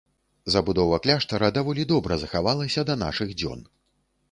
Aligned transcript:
Забудова 0.53 0.97
кляштара 1.03 1.51
даволі 1.59 1.85
добра 1.93 2.19
захавалася 2.23 2.87
да 2.91 2.99
нашых 3.05 3.39
дзён. 3.39 3.65